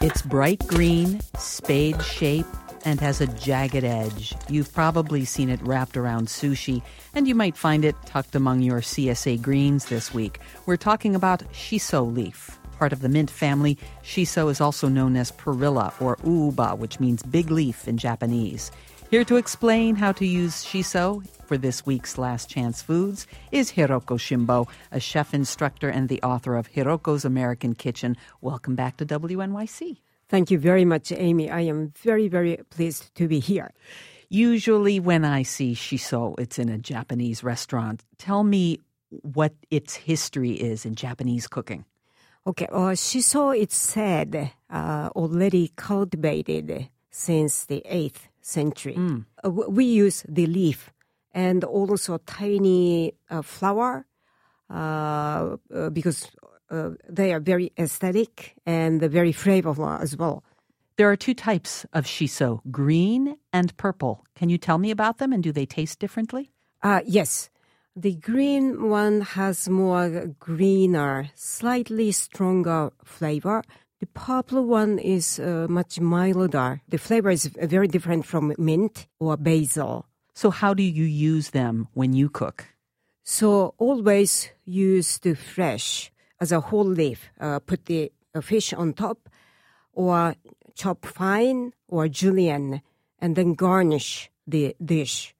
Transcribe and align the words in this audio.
It's 0.00 0.22
bright 0.22 0.66
green, 0.66 1.20
spade 1.38 2.02
shaped, 2.02 2.48
and 2.84 3.00
has 3.00 3.20
a 3.20 3.28
jagged 3.28 3.84
edge. 3.84 4.34
You've 4.48 4.72
probably 4.74 5.24
seen 5.24 5.48
it 5.48 5.62
wrapped 5.62 5.96
around 5.96 6.26
sushi, 6.26 6.82
and 7.14 7.28
you 7.28 7.36
might 7.36 7.56
find 7.56 7.84
it 7.84 7.94
tucked 8.04 8.34
among 8.34 8.62
your 8.62 8.80
CSA 8.80 9.40
greens 9.40 9.84
this 9.84 10.12
week. 10.12 10.40
We're 10.66 10.76
talking 10.76 11.14
about 11.14 11.44
shiso 11.52 12.12
leaf. 12.12 12.58
Part 12.80 12.92
of 12.92 13.00
the 13.00 13.08
mint 13.08 13.30
family, 13.30 13.78
shiso 14.02 14.50
is 14.50 14.60
also 14.60 14.88
known 14.88 15.16
as 15.16 15.30
perilla 15.30 15.92
or 16.00 16.16
ooba, 16.16 16.76
which 16.76 16.98
means 16.98 17.22
big 17.22 17.52
leaf 17.52 17.86
in 17.86 17.96
Japanese. 17.96 18.72
Here 19.14 19.24
to 19.26 19.36
explain 19.36 19.94
how 19.94 20.10
to 20.10 20.26
use 20.26 20.64
shiso 20.64 21.24
for 21.46 21.56
this 21.56 21.86
week's 21.86 22.18
Last 22.18 22.50
Chance 22.50 22.82
Foods 22.82 23.28
is 23.52 23.70
Hiroko 23.70 24.18
Shimbo, 24.18 24.68
a 24.90 24.98
chef 24.98 25.32
instructor 25.32 25.88
and 25.88 26.08
the 26.08 26.20
author 26.22 26.56
of 26.56 26.72
Hiroko's 26.72 27.24
American 27.24 27.76
Kitchen. 27.76 28.16
Welcome 28.40 28.74
back 28.74 28.96
to 28.96 29.06
WNYC. 29.06 29.98
Thank 30.28 30.50
you 30.50 30.58
very 30.58 30.84
much, 30.84 31.12
Amy. 31.12 31.48
I 31.48 31.60
am 31.60 31.92
very, 32.02 32.26
very 32.26 32.58
pleased 32.70 33.14
to 33.14 33.28
be 33.28 33.38
here. 33.38 33.72
Usually, 34.30 34.98
when 34.98 35.24
I 35.24 35.44
see 35.44 35.74
shiso, 35.74 36.36
it's 36.40 36.58
in 36.58 36.68
a 36.68 36.76
Japanese 36.76 37.44
restaurant. 37.44 38.04
Tell 38.18 38.42
me 38.42 38.80
what 39.22 39.54
its 39.70 39.94
history 39.94 40.54
is 40.54 40.84
in 40.84 40.96
Japanese 40.96 41.46
cooking. 41.46 41.84
Okay, 42.48 42.66
uh, 42.66 42.96
shiso, 42.98 43.56
it's 43.56 43.76
said, 43.76 44.50
uh, 44.70 45.10
already 45.14 45.70
cultivated 45.76 46.88
since 47.14 47.66
the 47.66 47.80
8th 47.88 48.26
century. 48.40 48.96
Mm. 48.96 49.24
Uh, 49.44 49.50
we 49.50 49.84
use 49.84 50.24
the 50.28 50.46
leaf 50.46 50.92
and 51.32 51.62
also 51.62 52.18
tiny 52.18 53.14
uh, 53.30 53.40
flower 53.40 54.06
uh, 54.68 55.56
uh, 55.72 55.90
because 55.90 56.30
uh, 56.70 56.90
they 57.08 57.32
are 57.32 57.38
very 57.38 57.72
aesthetic 57.78 58.54
and 58.66 59.00
very 59.00 59.32
flavorful 59.32 60.00
as 60.00 60.16
well. 60.16 60.42
There 60.96 61.08
are 61.08 61.16
two 61.16 61.34
types 61.34 61.86
of 61.92 62.04
shiso 62.04 62.60
green 62.70 63.36
and 63.52 63.76
purple. 63.76 64.24
Can 64.34 64.48
you 64.48 64.58
tell 64.58 64.78
me 64.78 64.90
about 64.90 65.18
them 65.18 65.32
and 65.32 65.42
do 65.42 65.52
they 65.52 65.66
taste 65.66 66.00
differently? 66.00 66.50
Uh, 66.82 67.00
yes. 67.06 67.48
The 67.96 68.16
green 68.16 68.90
one 68.90 69.20
has 69.20 69.68
more 69.68 70.34
greener, 70.40 71.30
slightly 71.36 72.10
stronger 72.10 72.90
flavor. 73.04 73.62
The 74.00 74.06
purple 74.06 74.66
one 74.66 74.98
is 74.98 75.38
uh, 75.38 75.66
much 75.68 76.00
milder. 76.00 76.82
The 76.88 76.98
flavor 76.98 77.30
is 77.30 77.46
very 77.46 77.88
different 77.88 78.26
from 78.26 78.54
mint 78.58 79.06
or 79.18 79.36
basil. 79.36 80.06
So, 80.34 80.50
how 80.50 80.74
do 80.74 80.82
you 80.82 81.04
use 81.04 81.50
them 81.50 81.88
when 81.94 82.12
you 82.12 82.28
cook? 82.28 82.74
So 83.24 83.74
always 83.78 84.50
use 84.66 85.18
the 85.18 85.34
fresh 85.34 86.12
as 86.40 86.52
a 86.52 86.60
whole 86.60 86.84
leaf. 86.84 87.30
Uh, 87.40 87.58
put 87.58 87.86
the 87.86 88.12
uh, 88.34 88.42
fish 88.42 88.74
on 88.74 88.92
top, 88.92 89.30
or 89.94 90.34
chop 90.74 91.06
fine 91.06 91.72
or 91.88 92.06
julienne, 92.06 92.82
and 93.18 93.34
then 93.34 93.54
garnish 93.54 94.30
the 94.46 94.76
dish. 94.84 95.34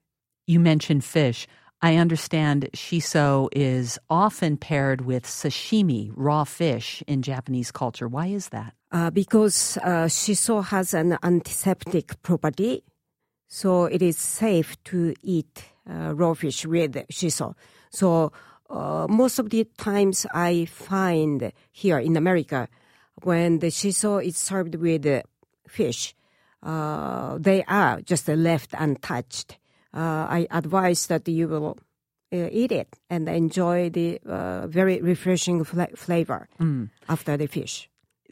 You 0.47 0.59
mentioned 0.59 1.03
fish. 1.03 1.47
I 1.81 1.97
understand 1.97 2.69
shiso 2.73 3.49
is 3.51 3.99
often 4.09 4.57
paired 4.57 5.01
with 5.01 5.25
sashimi, 5.25 6.11
raw 6.15 6.43
fish, 6.43 7.03
in 7.07 7.21
Japanese 7.21 7.71
culture. 7.71 8.07
Why 8.07 8.27
is 8.27 8.49
that? 8.49 8.73
Uh, 8.91 9.09
because 9.11 9.77
uh, 9.83 10.05
shiso 10.05 10.63
has 10.63 10.93
an 10.93 11.17
antiseptic 11.21 12.21
property, 12.21 12.83
so 13.47 13.85
it 13.85 14.01
is 14.01 14.17
safe 14.17 14.81
to 14.85 15.13
eat 15.21 15.65
uh, 15.89 16.15
raw 16.15 16.33
fish 16.33 16.65
with 16.65 16.95
shiso. 17.11 17.55
So 17.91 18.31
uh, 18.69 19.07
most 19.09 19.37
of 19.37 19.49
the 19.49 19.65
times 19.77 20.25
I 20.33 20.65
find 20.65 21.51
here 21.71 21.99
in 21.99 22.17
America, 22.17 22.67
when 23.21 23.59
the 23.59 23.67
shiso 23.67 24.25
is 24.25 24.37
served 24.37 24.75
with 24.75 25.05
fish, 25.67 26.15
uh, 26.63 27.37
they 27.39 27.63
are 27.65 28.01
just 28.01 28.27
left 28.27 28.73
untouched. 28.77 29.57
Uh, 29.95 30.27
I 30.29 30.47
advise 30.51 31.07
that 31.07 31.27
you 31.27 31.47
will 31.47 31.77
uh, 32.33 32.49
eat 32.51 32.71
it 32.71 32.99
and 33.09 33.29
enjoy 33.29 33.89
the 33.89 34.19
uh, 34.27 34.67
very 34.67 35.01
refreshing 35.01 35.63
fla- 35.63 35.95
flavor 35.95 36.47
after 37.07 37.37
the 37.37 37.47
fish. 37.47 37.89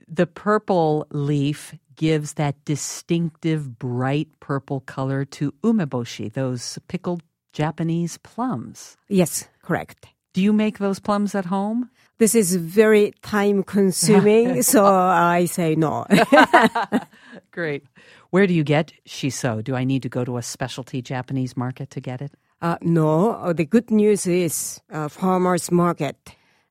The 0.07 0.28
purple 0.28 1.07
leaf 1.12 1.73
gives 1.96 2.34
that 2.34 2.56
distinctive 2.66 3.79
bright 3.79 4.28
purple 4.40 4.81
color 4.81 5.23
to 5.25 5.53
umeboshi, 5.63 6.31
those 6.34 6.79
pickled 6.88 7.23
Japanese 7.53 8.18
plums. 8.18 8.97
Yes, 9.07 9.47
correct. 9.62 10.07
Do 10.34 10.41
you 10.41 10.52
make 10.52 10.79
those 10.79 11.00
plums 11.00 11.35
at 11.35 11.46
home? 11.46 11.90
This 12.18 12.35
is 12.35 12.56
very 12.56 13.13
time 13.22 13.63
consuming, 13.63 14.63
so 14.73 14.85
I 14.85 15.46
say 15.46 15.75
no. 15.75 16.06
Great. 17.53 17.84
Where 18.31 18.47
do 18.47 18.53
you 18.53 18.64
get 18.64 18.91
shiso? 19.08 19.64
Do 19.64 19.75
I 19.75 19.84
need 19.86 20.02
to 20.02 20.09
go 20.09 20.25
to 20.25 20.38
a 20.38 20.41
specialty 20.41 21.02
Japanese 21.03 21.56
market 21.56 21.90
to 21.91 22.02
get 22.02 22.19
it? 22.22 22.31
uh, 22.64 22.78
no, 22.81 23.31
uh, 23.31 23.53
the 23.53 23.66
good 23.66 23.91
news 23.91 24.25
is 24.25 24.81
uh, 24.91 25.08
farmers 25.09 25.69
market, 25.69 26.16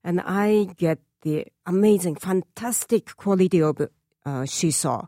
and 0.03 0.21
I 0.25 0.69
get 0.79 0.99
the 1.21 1.47
amazing, 1.67 2.17
fantastic 2.17 3.15
quality 3.17 3.63
of 3.63 3.81
uh, 3.81 4.45
shiso. 4.47 5.07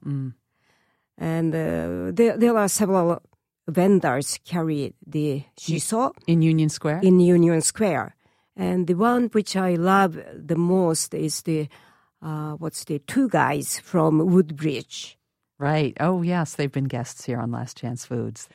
And 1.17 1.55
uh, 1.55 2.13
there, 2.13 2.37
there 2.37 2.57
are 2.57 2.69
several 2.69 3.21
vendors 3.67 4.39
carry 4.45 4.95
the 5.07 5.43
shiso 5.59 6.13
In 6.27 6.43
Union 6.43 6.69
Square? 6.69 7.01
in 7.03 7.19
Union 7.19 7.61
Square. 7.63 8.15
And 8.57 8.87
the 8.87 8.95
one 8.95 9.31
which 9.33 9.57
I 9.57 9.75
love 9.77 10.19
the 10.37 10.57
most 10.57 11.15
is 11.15 11.43
the 11.43 11.67
uh, 12.23 12.53
what's 12.53 12.85
the 12.85 13.01
two 13.01 13.29
guys 13.29 13.81
from 13.81 14.19
Woodbridge. 14.33 15.19
Right. 15.65 15.97
Oh, 15.99 16.21
yes. 16.21 16.57
They've 16.57 16.71
been 16.71 16.85
guests 16.85 17.25
here 17.25 17.39
on 17.39 17.51
Last 17.51 17.79
Chance 17.79 18.05
Foods. 18.05 18.51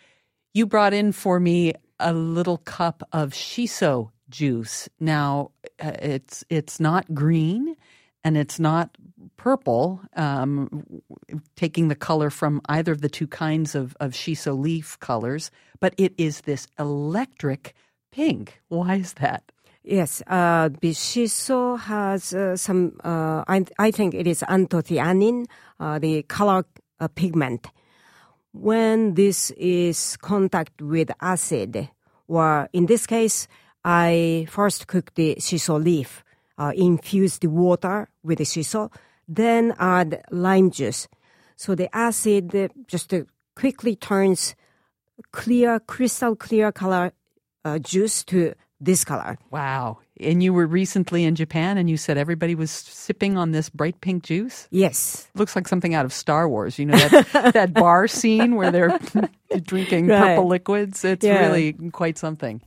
You 0.53 0.67
brought 0.67 0.93
in 0.93 1.11
for 1.11 1.39
me 1.39 1.73
a 1.99 2.13
little 2.13 2.59
cup 2.59 3.01
of 3.11 3.31
shiso 3.31 4.11
juice. 4.29 4.87
Now, 4.99 5.49
uh, 5.83 5.93
it's 6.03 6.43
it's 6.51 6.79
not 6.79 7.11
green 7.15 7.75
and 8.23 8.37
it's 8.37 8.59
not 8.59 8.95
purple, 9.37 10.01
um, 10.15 10.85
taking 11.55 11.87
the 11.87 11.95
color 11.95 12.29
from 12.29 12.61
either 12.69 12.91
of 12.91 13.01
the 13.01 13.09
two 13.09 13.25
kinds 13.25 13.73
of, 13.73 13.97
of 13.99 14.11
shiso 14.11 14.55
leaf 14.55 14.99
colors, 14.99 15.49
but 15.79 15.95
it 15.97 16.13
is 16.19 16.41
this 16.41 16.67
electric 16.77 17.73
pink. 18.11 18.61
Why 18.67 18.97
is 18.97 19.13
that? 19.13 19.51
Yes, 19.83 20.21
uh, 20.27 20.69
shiso 20.69 21.79
has 21.79 22.35
uh, 22.35 22.55
some. 22.55 22.99
Uh, 23.03 23.43
I, 23.47 23.65
I 23.79 23.89
think 23.89 24.13
it 24.13 24.27
is 24.27 24.41
anthocyanin, 24.47 25.47
uh, 25.79 25.97
the 25.97 26.21
color 26.23 26.65
uh, 26.99 27.07
pigment. 27.07 27.67
When 28.51 29.13
this 29.13 29.51
is 29.51 30.17
contact 30.17 30.81
with 30.81 31.11
acid, 31.21 31.89
or 32.27 32.69
in 32.73 32.87
this 32.87 33.05
case, 33.05 33.47
I 33.83 34.47
first 34.49 34.87
cook 34.87 35.13
the 35.15 35.35
shiso 35.35 35.81
leaf, 35.81 36.23
uh, 36.57 36.73
infuse 36.75 37.39
the 37.39 37.47
water 37.47 38.09
with 38.23 38.39
the 38.39 38.43
shiso, 38.43 38.91
then 39.27 39.73
add 39.79 40.23
lime 40.31 40.71
juice. 40.71 41.07
So 41.55 41.75
the 41.75 41.93
acid 41.95 42.71
just 42.87 43.13
quickly 43.55 43.95
turns 43.95 44.55
clear, 45.31 45.79
crystal 45.79 46.35
clear 46.35 46.71
color 46.71 47.11
uh, 47.65 47.79
juice 47.79 48.23
to 48.25 48.53
this 48.81 49.03
color. 49.03 49.37
Wow. 49.51 49.97
And 50.19 50.41
you 50.43 50.53
were 50.53 50.67
recently 50.67 51.23
in 51.23 51.35
Japan 51.35 51.77
and 51.77 51.89
you 51.89 51.97
said 51.97 52.17
everybody 52.17 52.55
was 52.55 52.71
sipping 52.71 53.37
on 53.37 53.51
this 53.51 53.69
bright 53.69 53.99
pink 54.01 54.23
juice? 54.23 54.67
Yes. 54.71 55.27
looks 55.35 55.55
like 55.55 55.67
something 55.67 55.93
out 55.93 56.05
of 56.05 56.13
Star 56.13 56.47
Wars. 56.47 56.77
You 56.79 56.85
know 56.87 56.97
that 56.97 57.53
that 57.53 57.73
bar 57.73 58.07
scene 58.07 58.55
where 58.55 58.71
they're 58.71 58.97
drinking 59.63 60.07
Right. 60.07 60.19
purple 60.35 60.47
liquids. 60.47 61.03
It's 61.05 61.25
Yeah. 61.25 61.39
really 61.47 61.73
quite 61.91 62.17
something. 62.17 62.61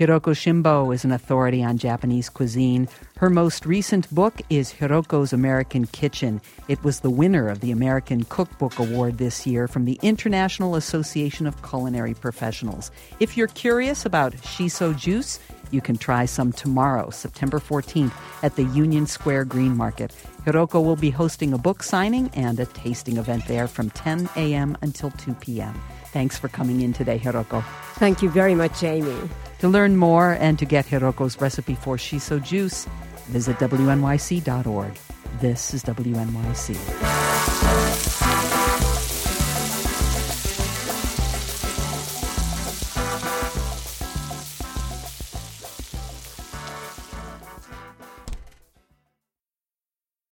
Hiroko 0.00 0.32
Shimbo 0.34 0.92
is 0.92 1.04
an 1.04 1.12
authority 1.12 1.62
on 1.62 1.76
Japanese 1.78 2.28
cuisine. 2.28 2.88
Her 3.18 3.28
most 3.30 3.66
recent 3.66 4.12
book 4.12 4.40
is 4.50 4.72
Hiroko's 4.72 5.32
American 5.32 5.86
Kitchen. 5.86 6.40
It 6.66 6.82
was 6.82 7.00
the 7.00 7.10
winner 7.10 7.48
of 7.48 7.60
the 7.60 7.70
American 7.70 8.24
Cookbook 8.24 8.78
Award 8.80 9.18
this 9.18 9.46
year 9.46 9.68
from 9.68 9.84
the 9.84 10.00
International 10.02 10.74
Association 10.76 11.46
of 11.46 11.62
Culinary 11.62 12.14
Professionals. 12.14 12.90
If 13.20 13.36
you're 13.36 13.48
curious 13.48 14.04
about 14.06 14.32
shiso 14.32 14.96
juice, 14.96 15.38
you 15.72 15.80
can 15.80 15.96
try 15.96 16.26
some 16.26 16.52
tomorrow, 16.52 17.10
September 17.10 17.58
14th, 17.58 18.12
at 18.42 18.56
the 18.56 18.64
Union 18.64 19.06
Square 19.06 19.46
Green 19.46 19.76
Market. 19.76 20.14
Hiroko 20.44 20.84
will 20.84 20.96
be 20.96 21.10
hosting 21.10 21.52
a 21.52 21.58
book 21.58 21.82
signing 21.82 22.30
and 22.34 22.58
a 22.60 22.66
tasting 22.66 23.16
event 23.16 23.46
there 23.46 23.66
from 23.66 23.90
10 23.90 24.28
a.m. 24.36 24.76
until 24.82 25.10
2 25.12 25.34
p.m. 25.34 25.74
Thanks 26.06 26.38
for 26.38 26.48
coming 26.48 26.82
in 26.82 26.92
today, 26.92 27.18
Hiroko. 27.18 27.64
Thank 27.94 28.22
you 28.22 28.28
very 28.28 28.54
much, 28.54 28.82
Amy. 28.82 29.16
To 29.60 29.68
learn 29.68 29.96
more 29.96 30.32
and 30.32 30.58
to 30.58 30.64
get 30.64 30.86
Hiroko's 30.86 31.40
recipe 31.40 31.74
for 31.74 31.96
shiso 31.96 32.42
juice, 32.42 32.86
visit 33.28 33.56
WNYC.org. 33.56 34.98
This 35.40 35.72
is 35.72 35.82
WNYC. 35.84 38.11